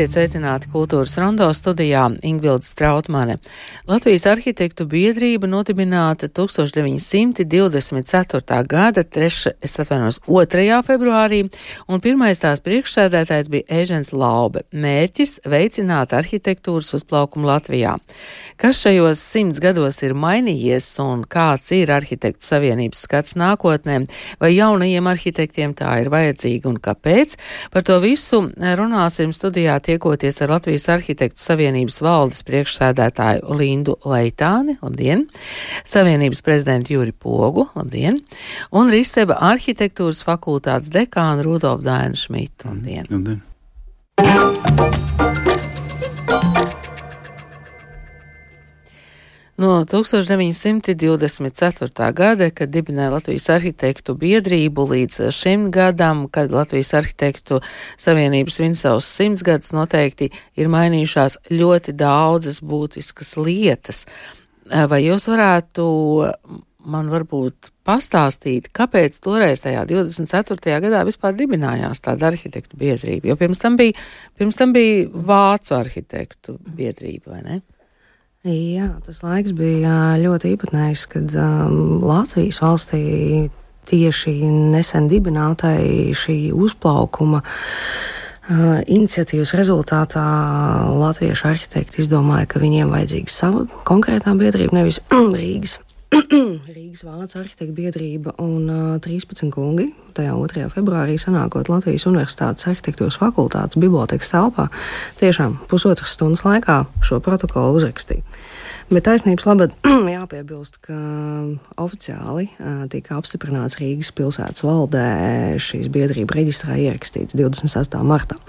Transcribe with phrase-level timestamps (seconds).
[0.00, 3.36] Esiet sveicināti kultūras rondo studijā Ingvilda Strautmane.
[3.84, 8.64] Latvijas arhitektu biedrība nodibināta 1924.
[8.64, 10.80] gada 3, es atvainos 2.
[10.86, 11.52] februārī,
[11.84, 14.64] un pirmais tās priekšsēdētājs bija Ēžens Laube.
[14.72, 18.00] Mērķis- veicināt arhitektūras uzplaukumu Latvijā.
[18.56, 24.08] Kas šajos simts gados ir mainījies un kāds ir arhitektu savienības skats nākotnē,
[24.40, 27.36] vai jaunajiem arhitektiem tā ir vajadzīga un kāpēc?
[27.70, 35.26] Par to visu runāsim studijā tiekoties ar Latvijas Arhitektu Savienības valdes priekšsēdētāju Lindu Leitāni, labdien,
[35.88, 38.22] Savienības prezidentu Juri Pogu, labdien,
[38.70, 43.10] un Rīseba arhitektūras fakultātes dekānu Rudolf Dainu Šmitu, labdien.
[43.10, 44.59] labdien.
[49.60, 52.12] No 1924.
[52.16, 57.60] gada, kad dibināja Latvijas arhitektu biedrību, līdz šim gadam, kad Latvijas arhitektu
[58.00, 64.08] savienības vinsavus simts gadus noteikti ir mainījušās ļoti daudzas būtiskas lietas.
[64.64, 65.84] Vai jūs varētu
[66.88, 70.80] man varbūt pastāstīt, kāpēc toreiz tajā 24.
[70.86, 73.28] gadā vispār dibinājās tāda arhitektu biedrība?
[73.28, 73.92] Jo pirms tam bija,
[74.40, 77.60] pirms tam bija Vācu arhitektu biedrība, vai ne?
[78.40, 83.02] Jā, tas laiks bija ļoti īpatnējs, kad um, Latvijas valstī
[83.90, 84.32] tieši
[84.72, 90.24] nesen dibinātai šī uzplaukuma uh, iniciatīvas rezultātā
[90.88, 95.02] latviešu arhitekti izdomāja, ka viņiem vajadzīga sava konkrētā biedrība, nevis
[95.42, 95.76] Rīgas
[96.74, 99.92] Rīgas Vācu arhitekta biedrība un uh, 13 kungi.
[100.16, 100.64] Tajā 2.
[100.72, 104.66] februārī sanākot Latvijas Universitātes arhitektūras fakultātes bibliotekas telpā,
[105.22, 108.26] tiešām pusotras stundas laikā šo protokolu uzrakstīja.
[108.90, 109.76] Bet taisnības labad
[110.16, 110.98] jāpiebilst, ka
[111.78, 115.08] oficiāli uh, tika apstiprināts Rīgas pilsētas valdē
[115.62, 118.02] šīs biedrība reģistrā ierakstīts 28.
[118.02, 118.40] martā.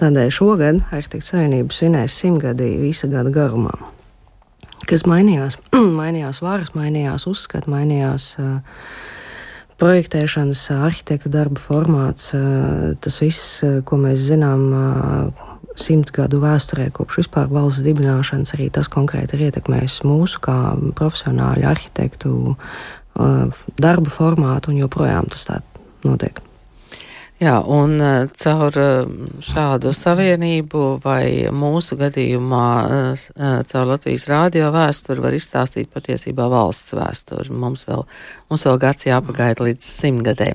[0.00, 3.76] Tādēļ šogad Arhitekta Savienība svinēs simtgadī visa gada garumā
[4.88, 5.58] kas mainījās.
[6.00, 8.82] mainījās varas, mainījās uzskati, mainījās uh,
[9.82, 12.32] projektēšanas, arhitekta darba formāts.
[12.36, 14.68] Uh, tas viss, ko mēs zinām.
[14.72, 20.56] Uh, Simts gadu vēsturē, kopš vispār valsts dibināšanas, arī tas konkrēti ir ietekmējis mūsu kā
[21.00, 22.34] profesionāļu arhitektu
[23.80, 25.62] darba formātu, un joprojām tas tā
[26.04, 26.44] notiek.
[27.42, 29.08] Jā, un eh, caur eh,
[29.42, 33.24] šādu savienību vai mūsu gadījumā eh,
[33.66, 37.50] caur Latvijas rādio vēsturi var izstāstīt patiesībā valsts vēsturi.
[37.50, 38.04] Mums vēl,
[38.52, 40.52] mums vēl gads jāpagaida līdz simtgadē.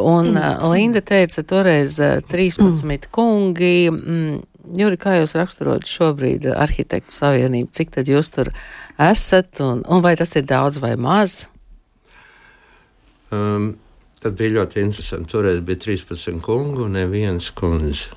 [0.00, 0.40] Un
[0.72, 1.98] Linda teica toreiz
[2.32, 3.74] 13 kungi.
[3.92, 4.40] Mm,
[4.80, 8.52] Juri, kā jūs raksturot šobrīd arhitektu savienību, cik tad jūs tur
[8.96, 11.42] esat un, un vai tas ir daudz vai maz?
[13.28, 13.74] Um.
[14.20, 15.30] Tad bija ļoti interesanti.
[15.32, 18.10] Toreiz bija 13 kungu un neviens kundze.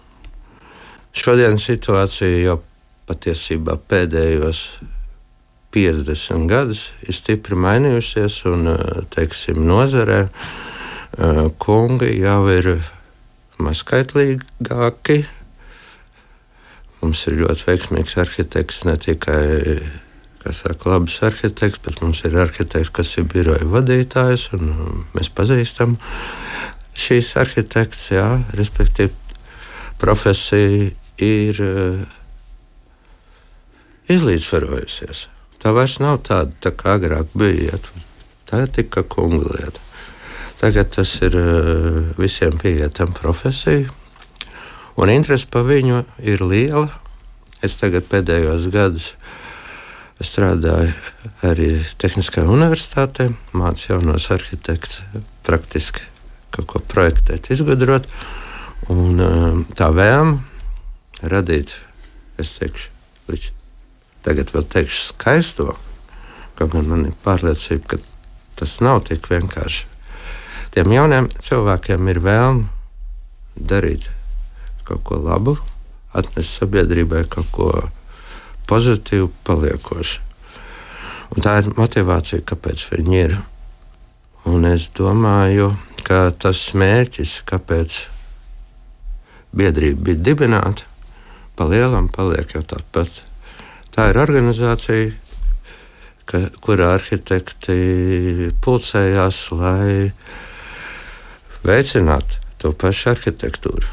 [1.15, 2.57] Šodien situācija jau
[3.07, 4.65] patiesībā pēdējos
[5.73, 8.67] 50 gadus ir stipri mainījusies, un
[9.13, 10.25] teiksim, nozarē
[11.61, 12.69] kungi jau ir
[13.63, 15.23] mazskaitlīgāki.
[16.99, 19.43] Mums ir ļoti veiksmīgs arhitekts ne tikai
[20.43, 25.31] kas saka, labs arhitekts, bet mums ir arhitekts, kas ir biroja vadītājs, un um, mēs
[25.33, 25.97] pazīstam
[26.99, 28.27] šīs arhitekts, jā,
[28.57, 29.13] respektīvi,
[30.01, 30.91] profesija
[31.23, 32.03] ir uh,
[34.11, 35.27] izlīdzvarojusies.
[35.63, 37.79] Tā vairs nav tāda, tā kā agrāk bija.
[38.49, 39.79] Tā ir tikai kunga lieta.
[40.59, 43.87] Tagad tas ir uh, visiem pieejama profesija,
[44.99, 46.89] un interese par viņu ir liela.
[47.63, 49.13] Es tagad pēdējos gados
[50.23, 50.93] Es strādāju
[51.43, 55.01] arī Tehniskajā universitātē, mācīju jaunos arhitektus
[55.43, 56.05] praktiski
[56.55, 58.05] kaut ko projektēt, izgudrot.
[58.93, 60.37] Un, um, tā vēlme
[61.27, 61.73] radīt,
[62.39, 62.87] es teikšu,
[63.33, 63.49] līdz
[64.23, 65.73] tagad vēl teikšu skaisto,
[66.55, 67.99] kaut gan man ir pārliecība, ka
[68.61, 69.89] tas nav tik vienkārši.
[70.71, 72.69] Tiem jauniem cilvēkiem ir vēlme
[73.59, 74.07] darīt
[74.87, 75.57] kaut ko labu,
[76.15, 78.02] atnest sabiedrībai kaut ko labu
[78.69, 80.21] pozitīvi paliekoši.
[81.33, 83.35] Un tā ir motivācija, kāpēc viņi ir.
[84.49, 85.71] Un es domāju,
[86.05, 88.01] ka tas mērķis, kāpēc
[89.55, 90.85] biedrība bija dibināta,
[91.55, 93.21] pa lielam paliek jau tāds pats.
[93.93, 95.13] Tā ir organizācija,
[96.29, 100.11] ka, kurā arhitekti pulcējās, lai
[101.63, 103.87] veicinātu to pašu arhitektūru,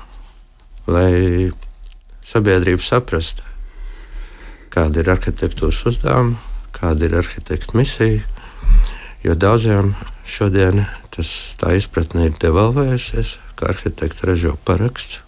[0.91, 1.51] lai
[2.27, 3.50] sabiedrība saprastu,
[4.71, 6.39] kāda ir arhitektūras uzdevuma,
[6.77, 8.23] kāda ir arhitekta misija.
[9.25, 9.95] Jo daudziem
[10.25, 11.31] šodien tas
[11.61, 15.21] tā izpratne ir devalvējusies, ka arhitekti ražo parakstu,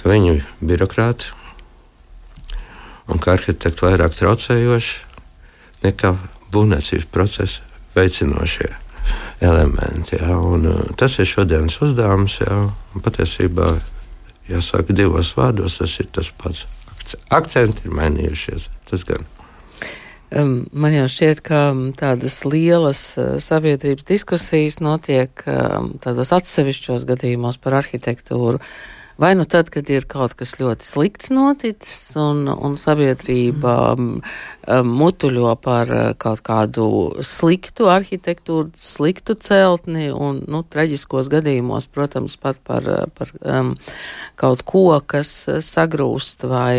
[0.00, 1.30] ka viņi ir birokrāti
[3.12, 4.96] un ka arhitekti vairāk traucējoši
[5.84, 6.16] nekā
[6.52, 7.62] būvniecības procesa
[7.94, 8.70] veicinošie
[9.42, 10.16] elementi.
[10.20, 12.38] Ja, un, uh, tas ir šodienas uzdevums.
[12.40, 12.68] Ja,
[13.02, 13.74] patiesībā,
[14.48, 16.66] jāsaka, divos vārdos tas ir tas pats.
[17.30, 18.68] Akcenti ir mainījušies.
[18.90, 19.26] Tas gan.
[20.32, 21.60] Man jau šķiet, ka
[21.98, 28.62] tādas lielas uh, sabiedrības diskusijas notiek um, tādos atsevišķos gadījumos par arhitektūru.
[29.20, 34.86] Vai nu tad, kad ir kaut kas ļoti slikts noticis un, un sabiedrība mm.
[34.88, 36.86] mutuļo par uh, kaut kādu
[37.26, 43.74] sliktu arhitektūru, sliktu celtni un, nu, traģiskos gadījumos, protams, pat par, uh, par um,
[44.40, 45.30] kaut ko, kas
[45.66, 46.76] sagrūst vai,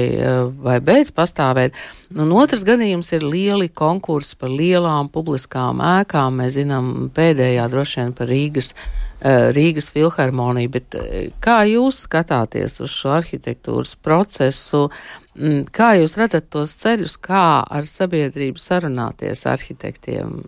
[0.63, 1.77] vai beidz pastāvēt.
[2.17, 6.41] Un otrs gadījums ir lieli konkursi par lielām publiskām ēkām.
[6.41, 12.81] Mēs zinām pēdējā droši vien par Rīgas Eh, Rīgas filharmonija, bet eh, kā jūs skatāties
[12.83, 14.89] uz šo arhitektūras procesu?
[15.37, 20.41] Mm, kā jūs redzat tos ceļus, kā ar sabiedrību sarunāties arhitektiem?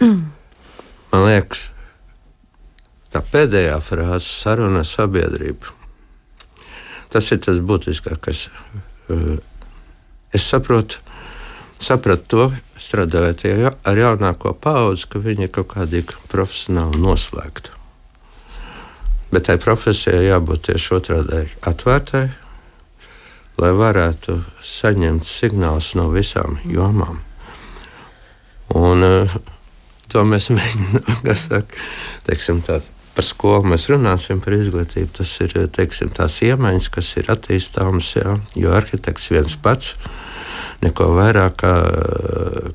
[0.00, 1.64] Man liekas,
[3.08, 5.72] tā pēdējā frāze- saruna ar sabiedrību.
[7.10, 8.48] Tas ir tas būtiskākais.
[9.08, 9.38] Eh,
[10.36, 11.00] es saprotu,
[11.80, 13.44] sapratu to, strādājot
[13.84, 17.76] ar jaunāko paudzi, ka viņi ir kaut kādīgi profesionāli noslēgti.
[19.30, 22.24] Bet tai profesijai jābūt tieši otrādi atvērtai,
[23.60, 27.20] lai varētu saņemt signālus no visām jomām.
[28.74, 29.36] Un, uh,
[30.10, 31.84] to mēs mēģinām, kas saka,
[32.26, 32.80] teiksim, tā,
[33.14, 35.12] par skolu mēs runāsim, par izglītību.
[35.20, 40.29] Tas ir teiksim, tās iemaņas, kas ir attīstāmas, jā, jo arhitekts viens pats ir
[40.84, 41.74] neko vairāk kā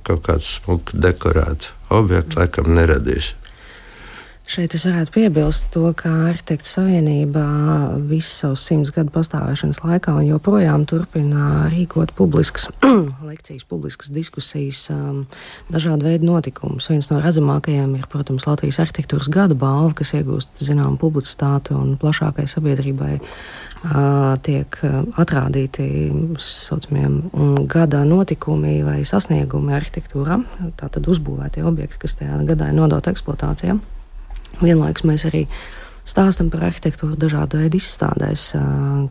[0.06, 3.34] kaut kādu smuku dekorētu objektu laikam neradīs.
[4.46, 7.42] Šeit es varētu piebilst to, ka Arhitektu savienība
[8.06, 12.68] visu savu simts gadu pastāvēšanas laikā un joprojām turpina rīkot publiskas
[13.30, 15.24] lekcijas, publiskas diskusijas, um,
[15.74, 16.92] dažādu veidu notikumus.
[16.94, 22.46] Viens no redzamākajiem ir, protams, Latvijas arhitektūras gada balva, kas iegūst zināmu publicitāti un plašākai
[22.52, 24.78] sabiedrībai uh, tiek
[25.26, 25.90] atrādīti
[26.38, 30.38] saucamiem gada notikumi vai sasniegumi arhitektūrā,
[30.78, 33.80] tātad uzbūvētie objekti, kas tajā gadā ir nodota eksploatācijai.
[34.62, 35.46] Vienlaikus mēs arī
[36.06, 38.52] stāstam par arhitektūru dažādu veidu izstādēs.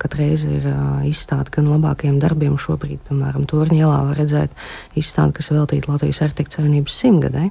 [0.01, 0.69] Katru reizi ir
[1.11, 2.55] izstāde gan labākajiem darbiem.
[2.61, 4.55] Šobrīd, piemēram, Torņa ielā var redzēt
[4.99, 7.49] izstādi, kas veltīta Latvijas arhitektu savienības simtgadē.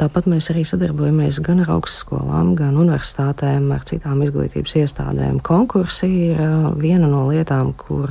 [0.00, 5.36] Tāpat mēs arī sadarbojamies gan ar augstskolām, gan universitātēm, ar citām izglītības iestādēm.
[5.44, 6.40] Konkursi ir
[6.80, 8.10] viena no lietām, kur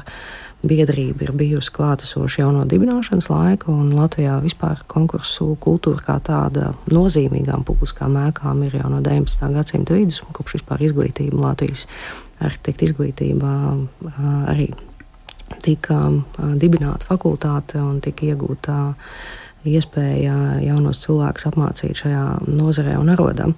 [0.63, 6.71] biedrība ir bijusi klātesoša jau no dibināšanas laika, un Latvijā vispār konkursu kultūra kā tāda
[6.91, 9.51] nozīmīgām publiskām ēkām ir jau no 19.
[9.57, 11.87] gadsimta vidus, kopš vispār izglītība Latvijas
[12.43, 13.53] arhitekta izglītībā
[14.51, 14.71] arī
[15.63, 15.99] tika
[16.59, 18.77] dibināta fakultāte un tika iegūta
[19.67, 23.55] iespēja jaunos cilvēkus apmācīt šajā nozarē un arodam.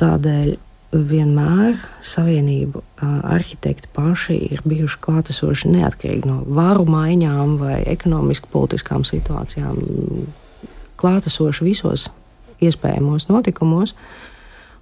[0.00, 0.54] Tādēļ
[0.92, 9.78] vienmēr savienību arhitekti paši ir bijuši klātesoši neatkarīgi no varu maiņām vai ekonomiski politiskām situācijām,
[11.00, 12.08] klātesoši visos
[12.60, 13.94] iespējamos notikumos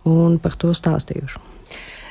[0.09, 1.45] un par to stāstījuši.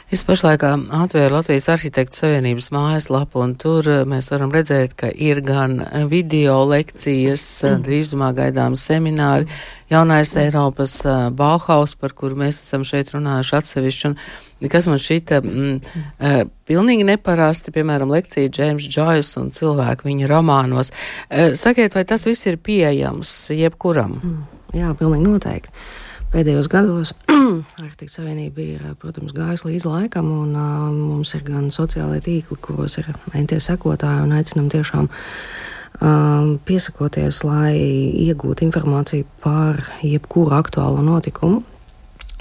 [0.07, 5.81] Es pašlaik atvēru Latvijas arhitektu savienības mājaslapu, un tur mēs varam redzēt, ka ir gan
[6.07, 7.81] video lekcijas, mm.
[7.83, 9.49] drīzumā gaidām semināri,
[9.91, 10.95] jaunais Eiropas
[11.35, 14.13] Bauhaus, par kuru mēs esam šeit runājuši atsevišķi,
[14.63, 20.95] un kas man šita mm, pilnīgi neparasti, piemēram, lekcija Džēms Džojas un cilvēku viņa romānos.
[21.59, 24.21] Sakiet, vai tas viss ir pieejams jebkuram?
[24.23, 24.43] Mm.
[24.85, 27.13] Jā, pilnīgi noteikti pēdējos gados
[27.81, 32.97] Arhitekta Savienība ir, protams, gājusi līdz laikam, un uh, mums ir gan sociālai tīkli, kuros
[33.01, 37.73] ir entie sekotāji, un aicinam tiešām uh, piesakoties, lai
[38.27, 41.63] iegūtu informāciju par jebkuru aktuālu notikumu.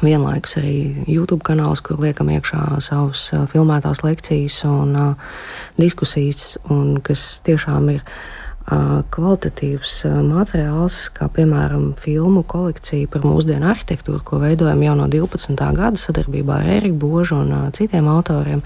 [0.02, 5.38] Vienlaikus arī YouTube kanāls, kur liekam iekšā savus uh, filmētās lekcijas un uh,
[5.80, 8.18] diskusijas, un kas tiešām ir uh,
[8.66, 9.92] kvalitatīvs
[10.26, 15.54] materiāls, kā piemēram filmu kolekcija par mūsdienu arhitektūru, ko veidojam jau no 12.
[15.76, 18.64] gada sadarbībā ar Eriku Božu un citiem autoriem,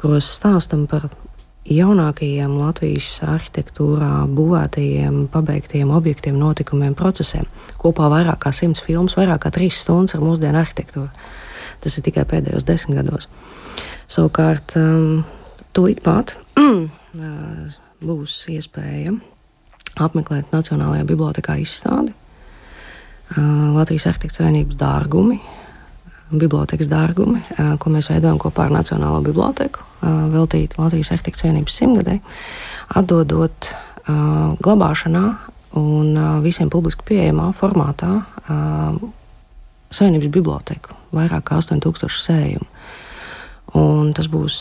[0.00, 1.06] kuros stāstam par
[1.66, 7.46] jaunākajiem Latvijas arhitektūrā būvētajiem, pabeigtiem objektiem, notikumiem, procesiem.
[7.78, 11.08] Kopā vairāk kā simts filmas, vairāk kā trīs stundas ar mūsdienu arhitektūru.
[11.82, 13.30] Tas ir tikai pēdējos desmit gados.
[14.10, 14.74] Savukārt,
[15.76, 16.34] tūlīt pat
[18.10, 19.14] būs iespēja
[20.00, 22.12] apmeklēt Nacionālajā bibliotekā izstādi.
[23.36, 25.40] Latvijas arhitektu savienības dārgumi,
[26.30, 27.40] bibliotekas dārgumi,
[27.82, 29.82] ko mēs veidojam kopā ar Nacionālo biblioteku,
[30.34, 32.20] veltīti Latvijas arhitektu savienības simtgadē,
[32.98, 33.70] atdodot
[34.62, 35.24] glabāšanā
[35.80, 36.12] un
[36.44, 38.12] visiem publiski pieejamā formātā
[39.90, 42.68] savienības biblioteku, vairāk kā 8000 sējumu.
[43.76, 44.60] Un tas būs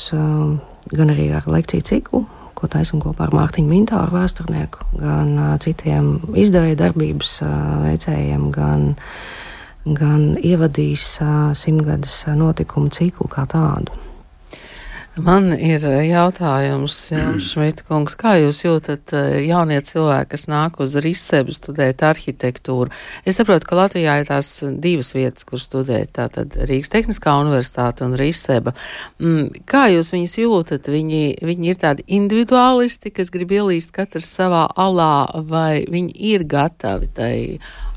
[0.95, 2.25] gan arī ar lekciju ciklu,
[2.55, 7.37] ko taisam kopā ar Mārtiņu Mintāru vēsturnieku, gan citiem izdevēja darbības
[7.85, 8.89] veicējiem, gan,
[9.85, 11.05] gan ievadīs
[11.59, 13.93] simtgades notikumu ciklu kā tādu.
[15.15, 16.95] Man ir eh, jautājums,
[17.47, 22.91] Šmita kungs, kā jūs jūtat eh, jaunie cilvēki, kas nāk uz Risebu studēt arhitektūru?
[23.23, 24.49] Es saprotu, ka Latvijā ir tās
[24.83, 28.75] divas vietas, kur studēt, tātad Rīgas Tehniskā universitāte un Riseba.
[29.23, 30.91] Mm, kā jūs viņus jūtat?
[30.91, 37.11] Viņi, viņi ir tādi individuālisti, kas grib ielīst katrs savā alā, vai viņi ir gatavi
[37.15, 37.33] tai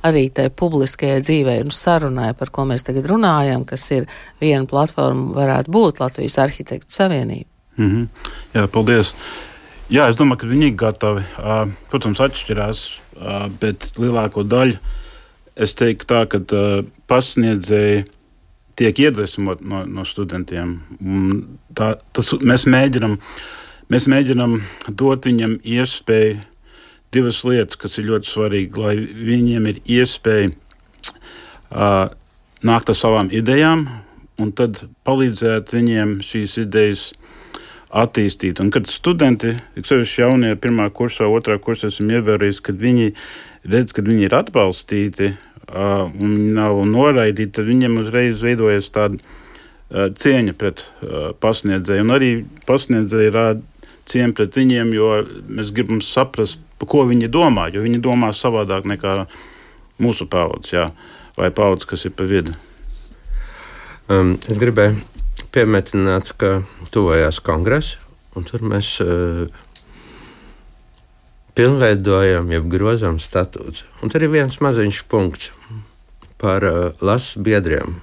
[0.07, 4.09] arī tai publiskajai dzīvē un sarunai, par ko mēs tagad runājam, kas ir
[4.41, 7.49] viena platforma, varētu būt Latvijas arhitektu savienība.
[7.79, 8.31] Mm -hmm.
[8.55, 9.15] Jā, paldies.
[9.89, 11.23] Jā, es domāju, ka viņi ir gatavi.
[11.91, 12.91] Protams, atšķirās,
[13.61, 14.77] bet lielāko daļu
[15.57, 16.39] es teiktu tā, ka
[17.07, 18.05] pasniedzēji
[18.79, 20.77] tiek iedvesmot no, no studentiem.
[21.75, 23.19] Tā, tas, mēs, mēģinam,
[23.91, 26.39] mēs mēģinam dot viņam iespēju
[27.15, 32.11] divas lietas, kas ir ļoti svarīgas, lai viņiem ir iespēja uh,
[32.67, 33.87] nākt ar savām idejām
[34.39, 37.09] un tad palīdzēt viņiem šīs idejas
[37.89, 38.61] attīstīt.
[38.61, 43.11] Un kad studenti, sevišķi jaunie, pirmā kursā, otrā kursā, esam ievērojuši, kad viņi
[43.69, 50.09] redz, ka viņi ir atbalstīti uh, un nav noraidīti, tad viņiem uzreiz veidojas tāda uh,
[50.13, 52.05] cieņa pret uh, pasniedzēju.
[52.05, 52.31] Un arī
[52.69, 55.13] pasniedzēji rāda cieņu pret viņiem, jo
[55.49, 59.27] mēs gribam saprast, par ko viņi domā, jo viņi domā savādāk nekā
[60.03, 60.95] mūsu paudzes,
[61.39, 62.55] vai paudzes, kas ir pa vidu.
[64.09, 64.97] Um, es gribēju
[65.53, 66.63] piemetināt, ka
[66.95, 67.99] tuvojās kongress,
[68.39, 69.45] un tur mēs uh,
[71.59, 73.85] pilnveidojam, jau grozām statūtus.
[74.03, 75.51] Un tur ir viens maziņš punkts
[76.41, 77.99] par uh, lasu biedriem.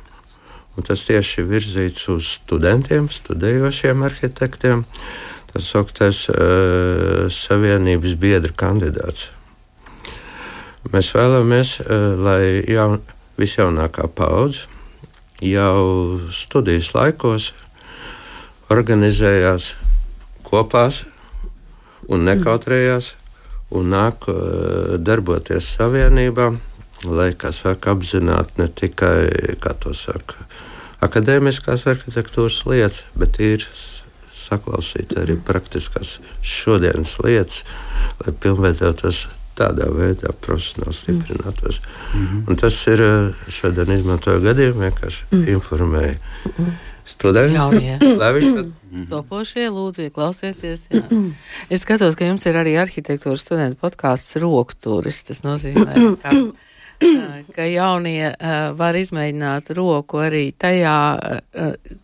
[0.75, 4.83] Un tas tieši ir virzīts uz studentiem, studējošiem arhitektiem.
[4.83, 9.29] Uh, tā sauktais uh, savienības biedra kandidāts.
[10.91, 12.99] Mēs vēlamies, uh, lai jaun,
[13.39, 14.67] visjaunākā paudze
[15.43, 17.49] jau studijas laikos
[18.71, 19.73] organizējās
[20.43, 20.85] kopā
[22.11, 23.13] un nekautrējās
[23.75, 26.51] un nāk uh, darboties savienībā,
[27.07, 30.47] lai, kā saka, apzinātu ne tikai, kā to saka,
[31.05, 33.63] akadēmiskās arhitektūras lietas, bet ir
[34.45, 37.63] saklausīt arī praktiskās šodienas lietas,
[38.21, 39.25] lai pilnveidotos
[39.55, 41.79] tādā veidā profesionāli stiprinātos.
[42.13, 42.59] Mm -hmm.
[42.61, 45.47] Tas ir eh, šodien izmantoju gadījumu, vienkārši mm.
[45.47, 46.17] informēju.
[46.45, 46.73] Mm -hmm.
[47.05, 47.57] Studenti,
[49.09, 50.87] Topošie, lūdzu, klausieties.
[50.89, 51.03] Jā.
[51.69, 55.23] Es skatos, ka jums ir arī arhitektūras studentu podkāsts Rokturis.
[55.23, 56.31] Tas nozīmē, ka
[57.55, 58.31] ka jaunie
[58.77, 60.95] var izmēģināt roku arī tajā,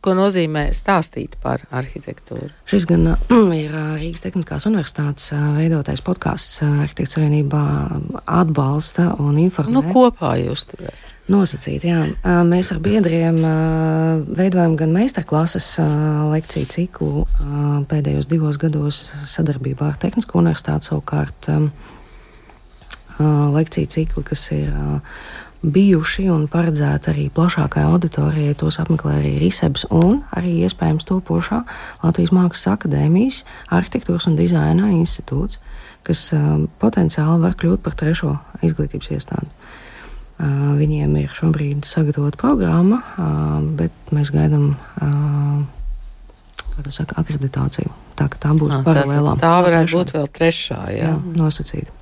[0.04, 2.52] ko nozīmē stāstīt par arhitektūru.
[2.70, 3.14] Šis gan
[3.56, 3.72] ir
[4.02, 7.64] Rīgas Tehniskās Universitātes veidotais podkāsts Arhitektu Savienībā
[8.26, 9.76] atbalsta un informē.
[9.78, 11.18] Nu, kopā jūs tur esat.
[11.32, 12.02] Nosacīt, jā.
[12.48, 13.38] Mēs ar biedriem
[14.36, 15.68] veidojam gan meistarklases
[16.32, 17.26] lekciju ciklu
[17.92, 19.00] pēdējos divos gados
[19.32, 21.48] sadarbībā ar Tehnisko universitāti savukārt
[23.20, 24.72] lekciju cikli, kas ir
[25.62, 28.56] bijuši un paredzēti arī plašākai auditorijai.
[28.58, 31.62] Tos apmeklē arī Risebs un arī iespējams topošā
[32.02, 35.62] Latvijas Mākslas akadēmijas arhitektūras un dizaina institūts,
[36.08, 36.32] kas
[36.82, 39.52] potenciāli var kļūt par trešo izglītības iestādi.
[40.42, 43.04] Viņiem ir šobrīd sagatavota programma,
[43.78, 44.72] bet mēs gaidām
[46.90, 47.94] saka, akreditāciju.
[48.18, 49.38] Tā, tā būs paralēlā.
[49.38, 50.82] Tā, tā varētu būt vēl trešā.
[50.90, 52.01] Jā, jā nosacīta.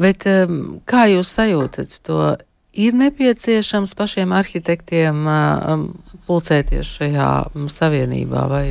[0.00, 2.36] Bet um, kā jūs sajūtat to?
[2.78, 5.86] Ir nepieciešams pašiem arhitektiem um,
[6.28, 8.66] pulcēties šajā um, savienībā, vai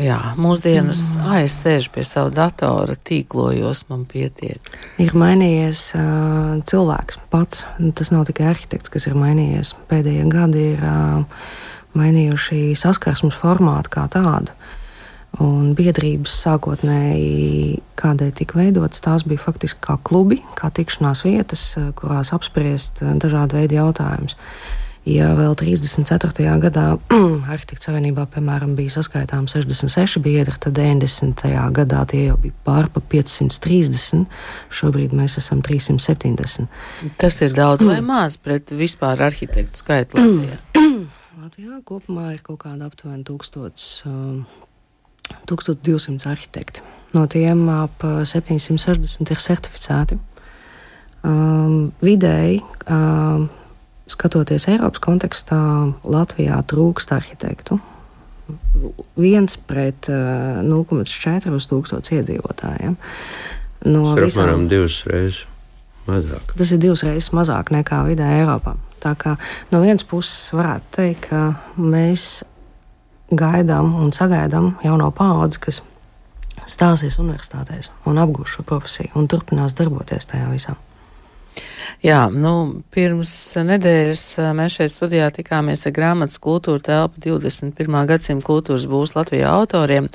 [0.00, 1.50] jā, mūsdienas mm.
[1.52, 4.72] sēžu pie sava datora, tīklojos, man pietiek.
[5.02, 7.66] Ir mainījies uh, cilvēks pats.
[7.98, 9.76] Tas nav tikai arhitekts, kas ir mainījies.
[9.92, 11.44] Pēdējie gadi ir uh,
[11.98, 14.56] mainījuši saskarsmes formātu kā tādu.
[15.40, 21.88] Un biedrības sākotnēji, kādēļ tika veidotas, tās bija faktiski kā klubi, kā tikšanās vietas, eh,
[21.96, 24.36] kurās apspriest eh, dažādu veidu jautājumus.
[25.08, 26.44] Ja vēl 34.
[26.62, 26.84] gadā
[27.54, 31.42] arhitektu savienībā, piemēram, bija saskaitām 66 biedri, tad 90.
[31.74, 34.28] gadā tie jau bija pārpa 530.
[34.70, 36.68] Šobrīd mēs esam 370.
[37.18, 40.60] Tas ir daudz vai maz pret vispār arhitektu skaitu Latvijā?
[41.42, 44.44] Latvijā kopumā ir kaut kāda aptuveni 1000, um,
[45.48, 46.84] 1200 arhitekti.
[47.12, 50.18] No tiem ap 760 ir certificēti.
[51.22, 53.46] Um, vidēji um,
[54.10, 55.60] skatoties Eiropas kontekstā,
[56.08, 57.78] Latvijā trūkst arhitektu.
[59.20, 62.96] Viens pret uh, 0,4 uz tūkstošu iedzīvotājiem.
[63.86, 65.44] No Tas ir visām, apmēram divas reizes
[66.08, 66.56] mazāk.
[66.58, 68.74] Tas ir divas reizes mazāk nekā vidē Eiropā.
[69.02, 69.36] Tā kā
[69.72, 72.42] no vienas puses varētu teikt, ka mēs
[73.38, 75.82] gaidām un sagaidām jauno paudzi, kas
[76.68, 80.78] stāsies universitātēs un apgūs šo profesiju un turpinās darboties tajā visā.
[82.02, 83.32] Jā, nu, pirms
[83.66, 84.24] nedēļas
[84.56, 87.98] mēs šeit studijā tikāmies ar grāmatas kultūra telpu 21.
[88.08, 90.08] gadsimta kultūras būs Latvijā autoriem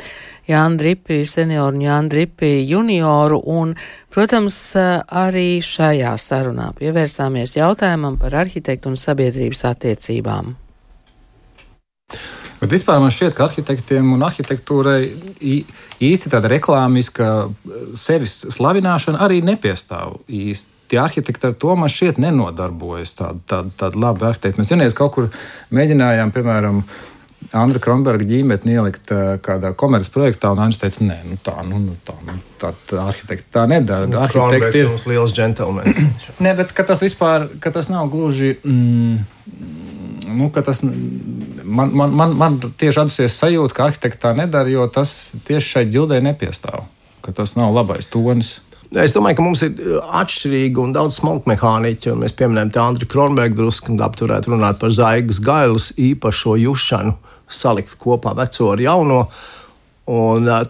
[0.49, 3.75] Jānu Dripi senioru un Jānu Dripi junioru, un,
[4.13, 10.55] protams, arī šajā sarunā pievērsāmies jautājumam par arhitektu un sabiedrības attiecībām.
[12.61, 15.01] Bet vispār man šķiet, ka arhitektiem un arhitektūrai
[16.01, 17.27] īsti tāda reklāmiska
[17.97, 23.13] sevis slavināšana arī nepiestāv īsti tie arhitekti ar to man šķiet nenodarbojas.
[23.19, 24.61] Tāda tā, tā laba arhitekta.
[24.61, 25.29] Mēs vienreiz kaut kur
[25.75, 26.81] mēģinājām, piemēram,
[27.55, 31.79] Andra Kronberga ģimeni ielikt uh, kādā komerces projektā, un Andris teica, nē, nu tā, nu,
[31.79, 34.09] nu tā, nu, tā, tā arhitekti tā nedara.
[34.09, 36.01] Nu, arhitekti ir mums liels džentelmenis.
[36.43, 38.57] nē, bet tas vispār, ka tas nav gluži.
[38.65, 39.21] Mm,
[40.27, 45.33] nu, tas, man, man, man, man tieši atdusies sajūta, ka arhitekti tā nedara, jo tas
[45.47, 46.87] tieši šai ģildē nepiestāv.
[47.27, 48.53] Tas nav labais tonis.
[48.95, 52.13] Es domāju, ka mums ir uh, atšķirīgi un daudz smalku mehāniķu.
[52.21, 57.17] Mēs pieminējam te Andriu Kronbergu drusku, un apturētu runāt par Zaigas gailas īpašo jušanu,
[57.51, 59.19] salikt kopā veco ar jauno.
[60.07, 60.63] Un, uh,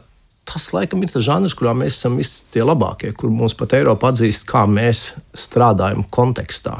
[0.49, 4.09] tas, laikam, ir tas žanrs, kurā mēs esam visi tie labākie, kur mums pat Eiropa
[4.09, 6.79] atzīst, kā mēs strādājam kontekstā,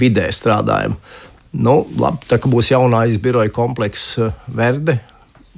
[0.00, 0.96] vidē strādājam.
[1.56, 4.98] Nu, labi, tā kā būs jaunais biroja komplekss uh, Verde,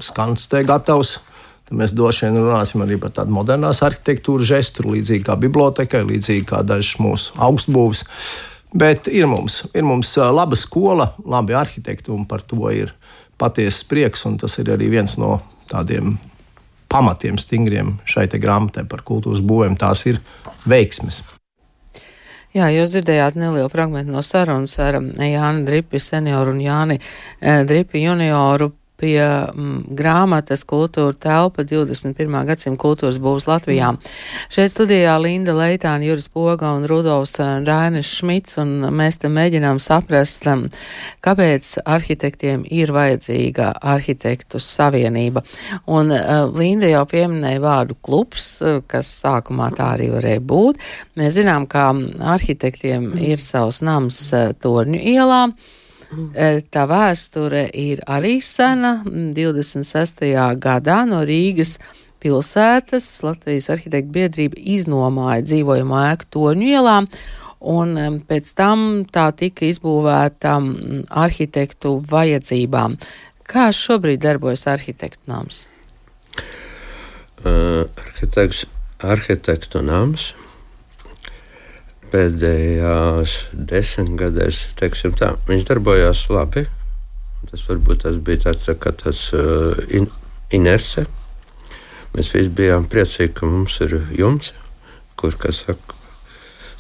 [0.05, 1.19] skans te gatavs
[1.69, 6.47] Tad mēs droši vien runāsim arī par tādu modernās arhitektūras žestu, līdzīgi kā bibliotekai, līdzīgi
[6.49, 8.01] kā dažas mūsu augstbūves.
[8.73, 12.95] Bet ir mums, ir mums laba skola, labi arhitekti, un par to ir
[13.41, 14.25] patiesa prieks.
[14.41, 16.17] Tas ir arī viens no tādiem
[16.89, 19.77] pamatiem, stingriem šai grāmatai par kultūras būvēm.
[19.77, 20.23] Tās ir
[20.65, 21.21] veiksmes.
[22.59, 26.97] Jā, jūs dzirdējāt nelielu fragment no sarunas ar Jāni Dripi senioru un Jāni
[27.39, 32.35] Dripi junioru pie mm, grāmatas kultūra telpa 21.
[32.49, 33.93] gadsimta kultūras būvs Latvijā.
[33.95, 34.17] Mm.
[34.53, 39.79] Šeit studijā Linda Leitāna, Juris Poga un Rudolfs eh, Dainis Šmits, un mēs te mēģinām
[39.83, 40.67] saprast, mm,
[41.25, 45.45] kāpēc arhitektiem ir vajadzīga arhitektu savienība.
[45.95, 50.83] Un uh, Linda jau pieminēja vārdu klubs, eh, kas sākumā tā arī varēja būt.
[51.19, 51.91] Mēs zinām, ka
[52.35, 54.19] arhitektiem ir savs nams
[54.63, 55.43] Torņu ielā.
[56.09, 58.99] E, tā vēsture ir arī sena.
[59.05, 60.25] 26.
[60.61, 61.77] gadā no Rīgas
[62.23, 66.97] pilsētas Latvijas arhitektu biedrība iznomāja dzīvojamo ēku Toņu ielā.
[67.69, 70.57] Un pēc tam tā tika izbūvēta
[71.25, 72.95] arhitektu vajadzībām.
[73.49, 75.65] Kā šobrīd darbojas arhitektu nams?
[77.39, 78.65] Uh, arhitekts,
[79.03, 80.33] arhitektu nams
[82.13, 86.67] pēdējās desmitgadēs, tā, viņš darbojās labi.
[87.49, 90.09] Tas varbūt tas bija tāds, tā, tāds uh, in,
[90.55, 91.07] inerce.
[92.17, 94.53] Mēs visi bijām priecīgi, ka mums ir jums,
[95.21, 95.97] kur, kas saka,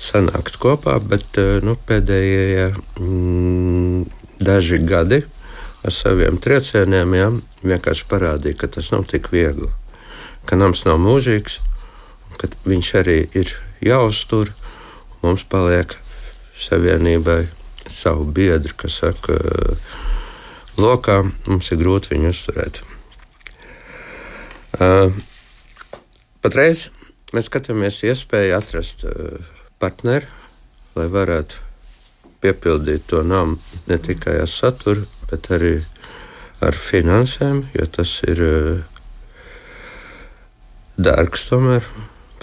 [0.02, 4.04] sanākt kopā, bet uh, nu, pēdējie mm,
[4.42, 5.22] daži gadi
[5.86, 7.28] ar saviem triecieniem jā,
[7.62, 9.70] vienkārši parādīja, ka tas nav tik viegli.
[10.48, 11.60] Ka nams nav mūžīgs,
[12.40, 14.52] ka viņš arī ir jāuztur
[15.22, 15.94] mums paliek
[16.58, 17.46] savienībai
[17.90, 19.38] savu biedru, kas saka,
[20.78, 22.82] lokā mums ir grūti viņu uzturēt.
[26.44, 26.88] Patreiz
[27.34, 29.06] mēs skatāmies iespēju atrast
[29.82, 30.28] partneri,
[30.98, 31.64] lai varētu
[32.42, 35.78] piepildīt to namu ne tikai ar saturu, bet arī
[36.64, 38.42] ar finansēm, jo tas ir
[40.98, 41.84] dārgs tomēr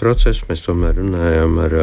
[0.00, 0.44] process.
[0.48, 1.76] Mēs tomēr runājam ar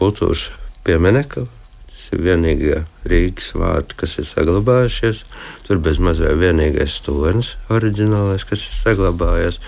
[0.00, 0.48] kultūras
[0.86, 1.46] pieminekli.
[1.90, 2.78] Tas ir vienīgie
[3.10, 5.22] Rīgas vārdi, kas ir saglabājušies.
[5.66, 9.60] Tur bez mazā vienīgais stūris, oriģinālais, kas ir saglabājies.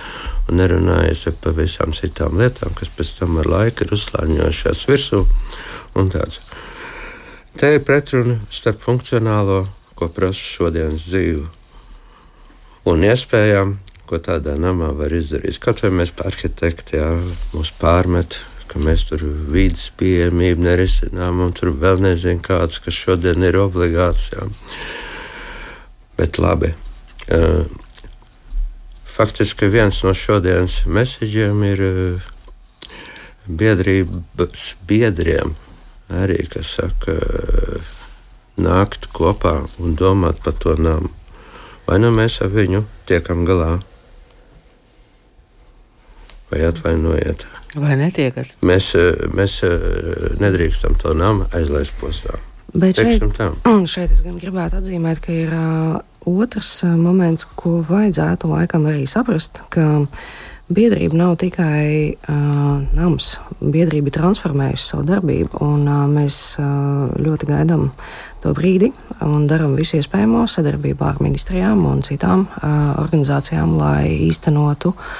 [0.48, 5.22] Un nerunājies par visām citām lietām, kas pēc tam ar laiku ir uzslāņojušās virsū.
[7.60, 11.44] Te ir pretruna starp funkcionālo, ko prasa šodienas dzīve,
[12.88, 13.76] un iespējām,
[14.08, 15.60] ko tādā namā var izdarīt.
[15.62, 17.10] Kaut vai mēs arhitekti jā,
[17.52, 18.40] mūs pārmet,
[18.72, 24.30] ka mēs tur vidas pieejamību nerisinām, un tur vēl nezinu kāds, kas šodien ir obligāts.
[24.32, 24.48] Jā.
[26.18, 26.72] Bet labi.
[29.12, 31.82] Faktiski viens no šodienas mēsīģiem ir
[33.46, 35.54] biedrības biedriem
[36.12, 37.16] arī, kas saka,
[38.60, 41.12] nākt kopā un domāt par to namu.
[41.86, 43.80] Vai nu mēs ar viņu tiekam galā,
[46.52, 47.46] vai atvainojiet.
[47.80, 48.56] Vai netiekat?
[48.60, 48.92] Mēs,
[49.32, 49.60] mēs
[50.42, 52.36] nedrīkstam to namu aizlaist postā.
[52.72, 53.24] Bet šeit,
[53.94, 59.60] šeit es gribētu atzīmēt, ka ir uh, otrs uh, moments, ko vajadzētu laikam arī saprast,
[59.72, 60.04] ka
[60.72, 63.34] biedrība nav tikai uh, nams.
[63.60, 67.90] Biedrība ir transformējusi savu darbību, un uh, mēs uh, ļoti gaidām
[68.42, 68.88] to brīdi
[69.22, 75.12] un darām visu iespējamo sadarbībā ar ministrijām un citām uh, organizācijām, lai īstenotu uh,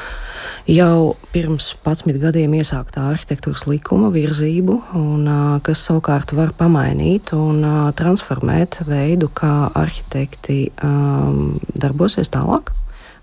[0.69, 5.27] jau pirms 11 gadiem iesāktā arhitektūras likuma virzību, un,
[5.67, 7.65] kas savukārt var pamainīt un
[7.99, 12.73] transformēt veidu, kā arhitekti um, darbosies tālāk.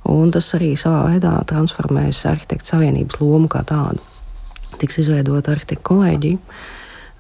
[0.09, 4.03] Un tas arī savā veidā transformēs arhitektu savienības lomu kā tādu.
[4.79, 6.43] Tiks izveidota arhitektu kolēģija.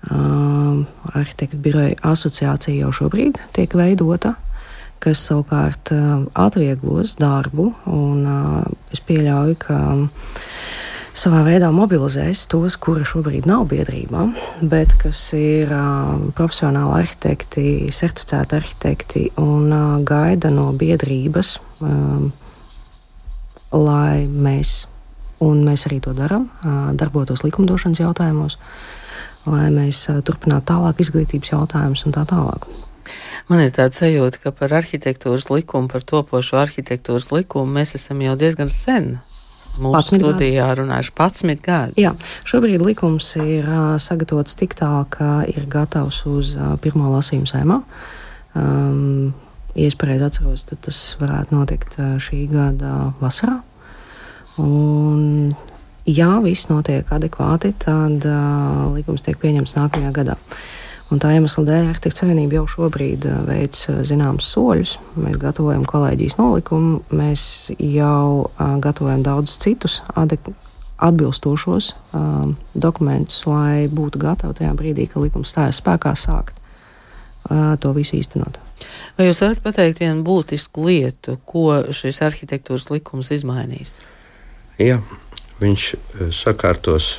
[0.09, 4.37] Uh, arhitektu biroja asociācija jau šobrīd tiek veidota
[5.03, 5.93] kas savukārt
[6.37, 7.71] atvieglos darbu.
[7.89, 8.25] Un,
[8.93, 9.79] es pieļauju, ka
[11.19, 14.25] savā veidā mobilizēs tos, kuri šobrīd nav biedrībā,
[14.71, 15.71] bet kas ir
[16.37, 19.73] profesionāli arhitekti, certificēti arhitekti un
[20.07, 21.57] gaida no biedrības,
[23.75, 24.75] lai mēs,
[25.43, 26.49] un mēs arī to darām,
[26.99, 28.59] darbotos likumdošanas jautājumos,
[29.49, 32.69] lai mēs turpinātu tālāk izglītības jautājumus un tā tālāk.
[33.49, 38.35] Man ir tāds sajūta, ka par arhitektūras likumu, par topošo arhitektūras likumu mēs esam jau
[38.37, 39.17] diezgan sen.
[39.79, 42.03] Mūsu studijā runājuši 11 gadi.
[42.03, 42.11] Jā,
[42.47, 47.79] šobrīd likums ir uh, sagatavots tik tālu, ka ir gatavs uz uh, pirmo lasījumu sēmā.
[48.59, 49.31] Um,
[49.77, 53.61] ja es pareizi atceros, tad tas varētu notikt uh, šī gada vasarā.
[54.59, 55.55] Un,
[56.09, 60.35] ja viss notiek adekvāti, tad uh, likums tiek pieņemts nākamajā gadā.
[60.35, 60.67] Uh,
[61.09, 64.95] Un tā iemesla dēļ Arhitekta Savienība jau šobrīd uh, veic uh, zināmus soļus.
[65.17, 67.43] Mēs gatavojam kolēģijas nolikumu, mēs
[67.81, 69.99] jau uh, gatavojam daudzus citus
[70.99, 77.93] atbilstošos uh, dokumentus, lai būtu gatavi tajā brīdī, kad likums stājas spēkā, sākt uh, to
[77.97, 78.59] visu īstenot.
[79.17, 83.97] Vai jūs varat pateikt vienu būtisku lietu, ko šis arhitektūras likums izmainīs?
[84.79, 85.01] Jā,
[85.59, 85.89] viņš
[86.35, 87.17] sakārtos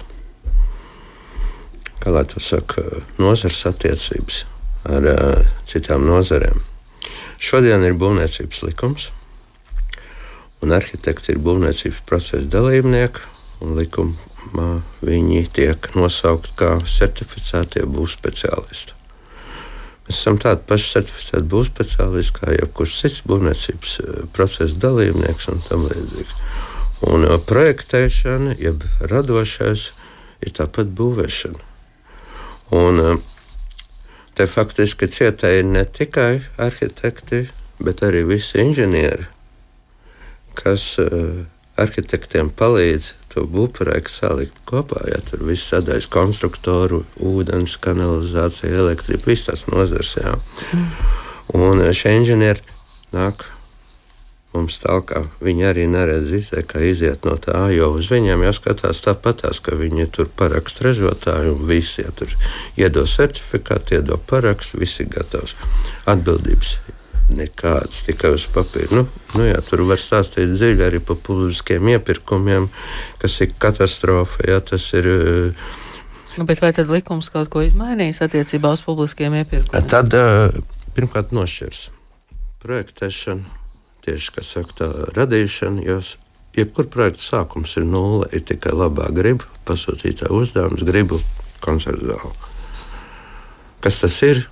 [2.00, 2.82] kā lai to saka,
[3.20, 4.44] nozares attiecības
[4.88, 6.62] ar uh, citām nozarēm.
[7.40, 9.10] Šodien ir būvniecības likums,
[10.60, 13.22] un arhitekti ir būvniecības procesa dalībnieki,
[13.64, 14.70] un likumā
[15.04, 18.96] viņi tiek nosaukti kā certificētie būvspeciālisti.
[20.08, 23.96] Mēs esam tādi paši certificēti būvspeciālisti kā jebkurš cits būvniecības
[24.36, 26.36] procesa dalībnieks un tam līdzīgs.
[27.08, 29.90] Un projektēšana, jeb radošais,
[30.44, 31.69] ir tāpat būvēšana.
[32.76, 33.16] Un eh,
[34.38, 37.48] te faktiski cietēji ne tikai arhitekti,
[37.82, 39.24] bet arī visi inženieri,
[40.58, 41.46] kas uh,
[41.80, 45.00] arhitektiem palīdz to būvprojektu salikt kopā.
[45.08, 50.16] Ja tur viss sadaļas konstruktoru, ūdens, kanalizācija, elektrība, visas tās nozars.
[50.20, 50.36] Jā.
[50.74, 50.90] Mm.
[51.60, 52.62] Un eh, šie inženieri
[53.16, 53.46] nāk
[54.54, 55.12] mums tālāk,
[55.44, 60.08] viņi arī neredz izē, kā iziet no tā, jo uz viņiem jāskatās tāpatās, ka viņi
[60.16, 62.32] tur parakst ražotāju un visi ja tur
[62.78, 65.54] iedo certifikātu, iedo parakstu, visi gatavs.
[66.10, 66.78] Atbildības
[67.30, 68.90] nekādas, tikai uz papīra.
[69.00, 69.04] Nu,
[69.38, 72.66] nu jā, tur var stāstīt dziļi arī par publiskiem iepirkumiem,
[73.22, 74.42] kas ir katastrofa.
[74.50, 75.10] Jā, tas ir,
[76.34, 79.86] nu, bet vai tad likums kaut ko izmainīs attiecībā uz publiskiem iepirkumiem?
[79.94, 80.18] Tad
[80.98, 81.86] pirmkārt nošķirs
[82.60, 83.59] projektēšanu
[84.04, 85.84] tieši saka, tā radīšana.
[85.86, 86.00] Jo
[86.56, 91.20] jebkurā projekta sākums ir nulle, ir tikai labā griba, pasūtītā uzdevums, gribu
[91.64, 92.32] koncertu zāli.
[93.80, 94.46] Kas tas ir?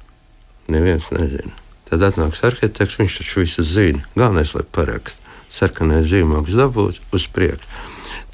[0.69, 1.55] Neviens nezina.
[1.89, 4.05] Tad atnāks arhitekts, viņš taču visu zina.
[4.17, 7.69] Galvenais, lai parakst sarkanais zīmogs dabūt uz priekšu.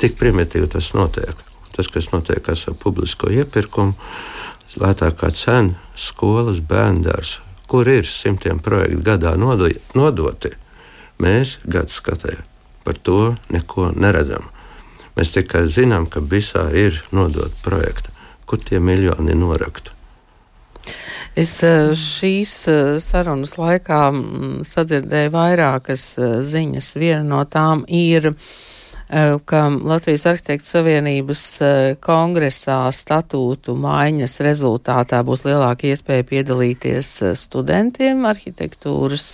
[0.02, 1.38] Tik primitīvi tas notiek.
[1.74, 3.94] Tas, kas notiek ar publisko iepirkumu,
[4.78, 7.38] lētākā cena, skolas, bērndārs,
[7.70, 10.54] kur ir simtiem projektu gadā nodoti
[11.22, 12.36] Mēs gadu skatē
[12.84, 14.50] par to neko neredzam.
[15.14, 18.10] Mēs tikai zinām, ka visā ir nodota projekta,
[18.46, 19.94] kur tie miljoni norakta.
[21.38, 21.56] Es
[21.98, 22.52] šīs
[23.02, 24.02] sarunas laikā
[24.68, 26.04] sadzirdēju vairākas
[26.50, 26.90] ziņas.
[27.00, 28.73] Viena no tām ir Eh,
[29.46, 38.24] ka Latvijas Arhitektu Savienības eh, kongresā statūtu maiņas rezultātā būs lielāka iespēja piedalīties eh, studentiem,
[38.26, 39.28] arhitektūras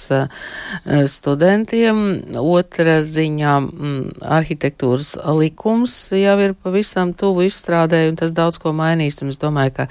[1.09, 2.03] studentiem.
[2.41, 4.01] Otra ziņā mm,
[4.39, 9.79] arhitektūras likums jau ir pavisam tuvu izstrādē, un tas daudz ko mainīs, un es domāju,
[9.81, 9.89] ka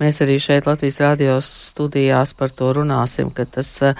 [0.00, 3.94] Mēs arī šeit Latvijas radios studijās par to runāsim, ka tas uh,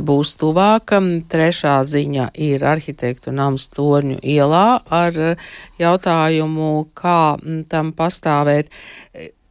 [0.00, 0.96] būs tuvāk.
[1.30, 5.48] Trešā ziņa ir arhitektu nams torņu ielā ar uh,
[5.80, 8.72] jautājumu, kā m, tam pastāvēt.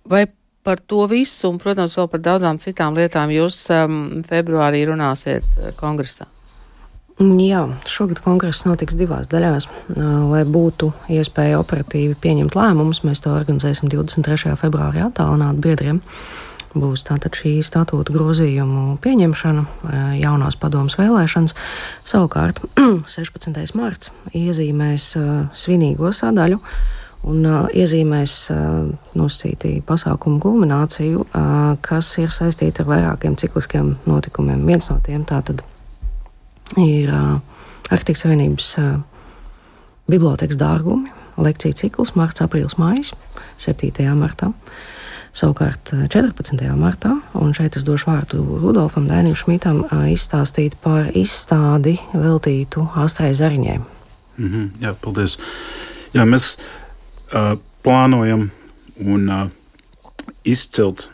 [0.10, 0.26] Vai
[0.64, 6.30] par to visu, un, protams, vēl par daudzām citām lietām jūs um, februārī runāsiet kongresā?
[7.22, 9.68] Jā, šogad kongress notiks divās daļās.
[10.32, 14.56] Lai būtu iespēja operatīvi pieņemt lēmumus, mēs to organizēsim 23.
[14.58, 16.02] februārī attālināt biedriem.
[16.74, 19.66] Būs tātad šī statūta grozījumu pieņemšana,
[20.18, 21.54] jaunās padomas vēlēšanas.
[22.02, 22.64] Savukārt
[23.16, 23.62] 16.
[23.78, 25.12] marts iezīmēs
[25.54, 26.58] svinīgo sadaļu
[27.30, 28.58] un uh, iezīmēs uh,
[29.16, 34.66] nosacītī pasākumu kulmināciju, uh, kas ir saistīta ar vairākiem cikliskiem notikumiem.
[34.68, 35.64] Viens no tiem tātad
[36.78, 37.12] ir
[37.90, 38.76] Arhitekta Savienības
[40.10, 43.14] bibliotekas dārgumi, lekciju cikls Marts, Aprīlis, Mājas
[43.62, 44.10] 7.
[44.18, 44.52] martā.
[45.34, 46.60] Savukārt 14.
[46.78, 49.80] martā, un šeit es došu vārdu Rudolfam Dainim Šmitam,
[50.12, 53.80] izstāstīt par izstādi veltītu Astrai Zariņai.
[54.38, 55.38] Mm -hmm, jā, paldies.
[56.14, 56.58] Jā, mēs
[57.34, 58.52] uh, plānojam
[59.02, 59.50] un uh,
[60.44, 61.10] izcelt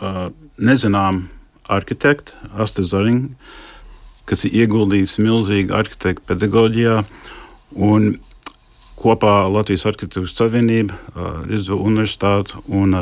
[0.00, 1.28] uh, nezinām
[1.68, 3.28] arhitektu Astrai Zariņu
[4.28, 7.02] kas ir ieguldījis milzīgi arhitektu pedagoģijā.
[7.88, 8.14] Un
[8.98, 10.96] kopā Latvijas Arhitektūras Savienība,
[11.46, 12.96] Rīgas Universitāte un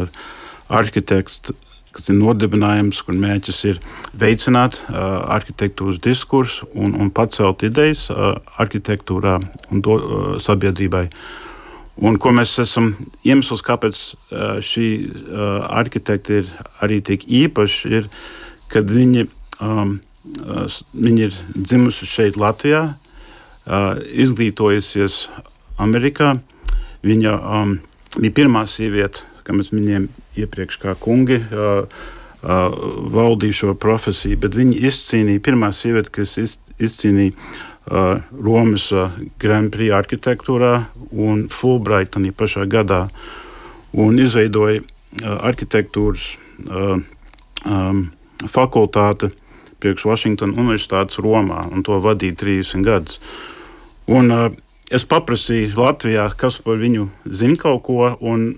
[0.69, 1.55] arhitekts,
[1.97, 3.81] kas ir nodibinājums, kur mērķis ir
[4.21, 9.39] veicināt arhitektūras diskursu un, un pacelt idejas arhitektūrā
[9.71, 9.99] un do,
[10.45, 11.07] sabiedrībai.
[11.97, 12.91] Un ko mēs esam
[13.25, 14.01] iemesls, kāpēc
[14.69, 14.89] šī
[15.73, 16.51] arhitekta ir
[16.85, 18.11] arī tik īpaša, ir,
[18.69, 19.25] kad viņi
[19.65, 22.83] um, Viņa ir dzimusi šeit, Latvijā,
[24.27, 25.27] izglītojusies
[25.83, 26.37] Amerikā.
[27.07, 27.77] Viņa um,
[28.19, 30.09] bija pirmā sieviete, kam es minēju
[30.43, 31.39] iepriekš, kā kungi.
[31.51, 31.87] Uh,
[32.47, 32.75] uh,
[33.13, 39.95] valdīja šo profesiju, bet viņa izcīnīja, pirmā sieviete, kas izcīnīja uh, Romas uh, Grand Prix
[39.97, 40.75] arhitektūrā
[41.11, 43.07] un Fulbrightonī pašā gadā
[43.97, 46.35] un izveidoja uh, arhitektūras
[46.67, 47.01] uh,
[47.65, 48.07] um,
[48.47, 49.33] fakultāti
[49.87, 53.21] priekš Vašingtonas Universitātes Romā, un to vadīja 30 gadus.
[54.11, 54.51] Un, uh,
[54.91, 58.49] es paprasīju Latvijā, kas par viņu zina kaut ko, un,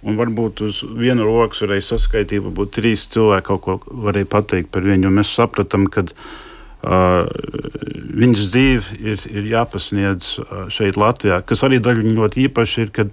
[0.00, 4.84] un varbūt uz vienu rokas varēja saskaitīt, varbūt trīs cilvēki kaut ko varēja pateikt par
[4.88, 5.12] viņu.
[5.12, 7.24] Mēs sapratām, ka uh,
[8.20, 13.08] viņas dzīve ir, ir jāpasniedz uh, šeit, Latvijā, kas arī daļai ļoti īpaši ir.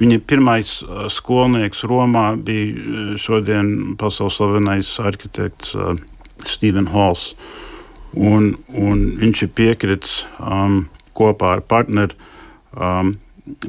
[0.00, 5.98] Viņa pirmais uh, skolnieks Romā bija uh, šodien pasaules slavenais arhitekts uh,
[6.48, 7.34] Stevens Halls.
[8.16, 12.16] Un, un viņš ir piekritis um, kopā ar partneri
[12.74, 13.14] um,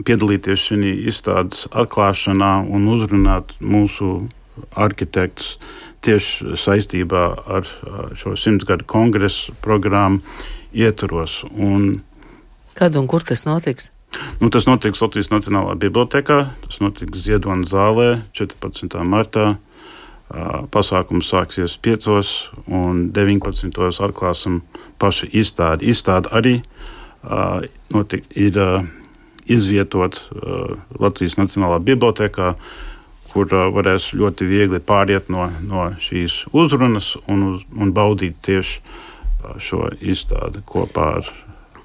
[0.05, 4.27] piedalīties šajā izstādes atklāšanā un uzrunāt mūsu
[4.77, 5.55] arhitektus
[6.05, 7.23] tieši saistībā
[7.57, 7.69] ar
[8.17, 10.21] šo simtgadu kongresa programmu
[10.73, 11.41] ietvaros.
[11.51, 12.01] Un,
[12.77, 13.91] Kad un kur tas notiks?
[14.41, 18.97] Nu, tas notiks Latvijas Nacionālajā bibliotekā, tas notiks Ziedonas zālē 14.
[19.07, 19.53] martā.
[20.71, 22.07] Pasākums sāksies 5.
[22.71, 23.71] un 19.
[24.05, 24.61] atklāsim
[25.01, 25.89] pašu izstādi.
[25.91, 28.85] Izstāde arī uh, notik, ir uh,
[29.51, 32.53] izvietot uh, Latvijas Nacionālā bibliotekā,
[33.33, 38.79] kur uh, varēs ļoti viegli pāriet no, no šīs uzrunas un, uz, un baudīt tieši
[39.59, 41.31] šo izstādi kopā ar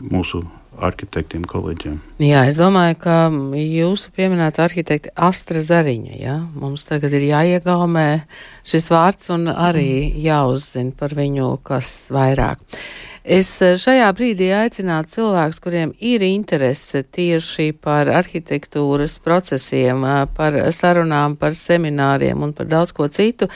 [0.04, 0.44] mūsu
[0.84, 1.96] arhitektiem, kolēģiem.
[2.22, 3.16] Jā, es domāju, ka
[3.60, 6.36] jūsu pieminēta arhitekta Astra Zariņa, ja?
[6.54, 8.08] mums tagad ir jāiegaumē
[8.66, 12.62] šis vārds un arī jāuzzina par viņu, kas vairāk.
[13.26, 20.54] Es eh, šajā brīdī aicinātu cilvēkus, kuriem ir interese tieši par arhitektūras procesiem, eh, par
[20.70, 23.48] sarunām, par semināriem un par daudz ko citu,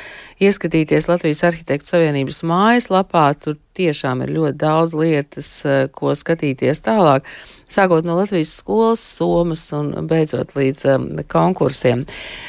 [0.42, 3.28] ieskatīties Latvijas Arhitektu Savienības mājaslapā.
[3.38, 7.30] Tur tiešām ir ļoti daudz lietas, eh, ko skatīties tālāk
[7.70, 12.04] sākot no Latvijas skolas, Somas un beidzot līdz um, konkursiem.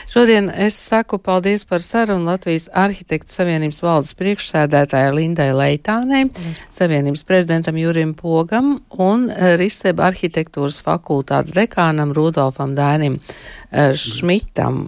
[0.10, 6.26] Šodien es saku paldies par sarunu Latvijas Arhitektu Savienības valdes priekšsēdētāja Lindai Leitānei,
[6.74, 14.80] Savienības prezidentam Jurim Pogam un uh, Riseba arhitektūras fakultātes dekānam Rudolfam Dainim uh, Šmitam.